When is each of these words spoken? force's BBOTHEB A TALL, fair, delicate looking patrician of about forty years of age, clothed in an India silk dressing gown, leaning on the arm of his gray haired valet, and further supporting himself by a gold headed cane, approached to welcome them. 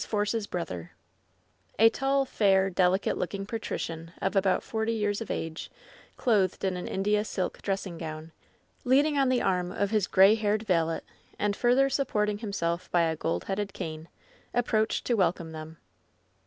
force's 0.03 0.47
BBOTHEB 0.47 0.89
A 1.77 1.89
TALL, 1.91 2.25
fair, 2.25 2.71
delicate 2.71 3.19
looking 3.19 3.45
patrician 3.45 4.13
of 4.19 4.35
about 4.35 4.63
forty 4.63 4.93
years 4.93 5.21
of 5.21 5.29
age, 5.29 5.69
clothed 6.17 6.63
in 6.63 6.75
an 6.75 6.87
India 6.87 7.23
silk 7.23 7.61
dressing 7.61 7.99
gown, 7.99 8.31
leaning 8.83 9.15
on 9.15 9.29
the 9.29 9.43
arm 9.43 9.71
of 9.71 9.91
his 9.91 10.07
gray 10.07 10.33
haired 10.33 10.63
valet, 10.65 11.01
and 11.37 11.55
further 11.55 11.87
supporting 11.87 12.39
himself 12.39 12.89
by 12.89 13.03
a 13.03 13.15
gold 13.15 13.43
headed 13.43 13.73
cane, 13.73 14.09
approached 14.55 15.05
to 15.05 15.13
welcome 15.13 15.51
them. 15.51 15.77